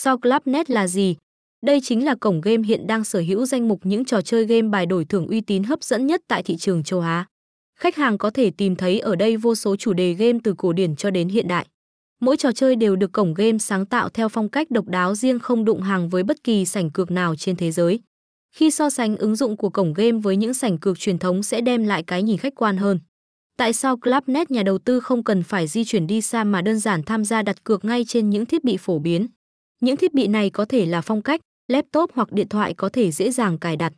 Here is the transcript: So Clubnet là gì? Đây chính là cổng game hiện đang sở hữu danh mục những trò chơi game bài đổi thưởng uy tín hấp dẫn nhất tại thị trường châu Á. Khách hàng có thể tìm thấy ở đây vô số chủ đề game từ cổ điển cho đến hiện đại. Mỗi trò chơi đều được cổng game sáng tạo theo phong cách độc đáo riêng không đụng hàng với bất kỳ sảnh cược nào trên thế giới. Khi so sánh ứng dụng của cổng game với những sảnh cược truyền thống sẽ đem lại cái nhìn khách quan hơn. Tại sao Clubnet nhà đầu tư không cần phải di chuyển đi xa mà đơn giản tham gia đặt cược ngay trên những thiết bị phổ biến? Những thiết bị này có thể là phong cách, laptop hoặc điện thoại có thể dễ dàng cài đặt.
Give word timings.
So 0.00 0.16
Clubnet 0.16 0.70
là 0.70 0.86
gì? 0.86 1.16
Đây 1.66 1.80
chính 1.82 2.04
là 2.04 2.14
cổng 2.14 2.40
game 2.40 2.62
hiện 2.62 2.86
đang 2.86 3.04
sở 3.04 3.20
hữu 3.20 3.46
danh 3.46 3.68
mục 3.68 3.80
những 3.82 4.04
trò 4.04 4.20
chơi 4.20 4.44
game 4.44 4.68
bài 4.68 4.86
đổi 4.86 5.04
thưởng 5.04 5.26
uy 5.26 5.40
tín 5.40 5.62
hấp 5.62 5.82
dẫn 5.82 6.06
nhất 6.06 6.22
tại 6.28 6.42
thị 6.42 6.56
trường 6.56 6.82
châu 6.82 7.00
Á. 7.00 7.26
Khách 7.78 7.96
hàng 7.96 8.18
có 8.18 8.30
thể 8.30 8.50
tìm 8.50 8.76
thấy 8.76 9.00
ở 9.00 9.16
đây 9.16 9.36
vô 9.36 9.54
số 9.54 9.76
chủ 9.76 9.92
đề 9.92 10.12
game 10.12 10.38
từ 10.44 10.54
cổ 10.58 10.72
điển 10.72 10.96
cho 10.96 11.10
đến 11.10 11.28
hiện 11.28 11.48
đại. 11.48 11.66
Mỗi 12.20 12.36
trò 12.36 12.52
chơi 12.52 12.76
đều 12.76 12.96
được 12.96 13.12
cổng 13.12 13.34
game 13.34 13.58
sáng 13.58 13.86
tạo 13.86 14.08
theo 14.08 14.28
phong 14.28 14.48
cách 14.48 14.70
độc 14.70 14.86
đáo 14.88 15.14
riêng 15.14 15.38
không 15.38 15.64
đụng 15.64 15.82
hàng 15.82 16.08
với 16.08 16.22
bất 16.22 16.44
kỳ 16.44 16.64
sảnh 16.64 16.90
cược 16.90 17.10
nào 17.10 17.36
trên 17.36 17.56
thế 17.56 17.70
giới. 17.70 18.00
Khi 18.56 18.70
so 18.70 18.90
sánh 18.90 19.16
ứng 19.16 19.36
dụng 19.36 19.56
của 19.56 19.70
cổng 19.70 19.92
game 19.92 20.18
với 20.18 20.36
những 20.36 20.54
sảnh 20.54 20.78
cược 20.78 20.98
truyền 20.98 21.18
thống 21.18 21.42
sẽ 21.42 21.60
đem 21.60 21.84
lại 21.84 22.02
cái 22.02 22.22
nhìn 22.22 22.38
khách 22.38 22.54
quan 22.56 22.76
hơn. 22.76 23.00
Tại 23.56 23.72
sao 23.72 23.96
Clubnet 23.96 24.50
nhà 24.50 24.62
đầu 24.62 24.78
tư 24.78 25.00
không 25.00 25.24
cần 25.24 25.42
phải 25.42 25.66
di 25.66 25.84
chuyển 25.84 26.06
đi 26.06 26.20
xa 26.20 26.44
mà 26.44 26.62
đơn 26.62 26.78
giản 26.78 27.02
tham 27.02 27.24
gia 27.24 27.42
đặt 27.42 27.64
cược 27.64 27.84
ngay 27.84 28.04
trên 28.04 28.30
những 28.30 28.46
thiết 28.46 28.64
bị 28.64 28.76
phổ 28.76 28.98
biến? 28.98 29.26
Những 29.80 29.96
thiết 29.96 30.14
bị 30.14 30.26
này 30.28 30.50
có 30.50 30.64
thể 30.64 30.86
là 30.86 31.00
phong 31.00 31.22
cách, 31.22 31.40
laptop 31.68 32.10
hoặc 32.14 32.32
điện 32.32 32.48
thoại 32.48 32.74
có 32.74 32.88
thể 32.88 33.10
dễ 33.10 33.30
dàng 33.30 33.58
cài 33.58 33.76
đặt. 33.76 33.92